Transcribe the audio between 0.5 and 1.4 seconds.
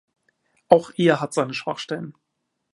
Auch er hat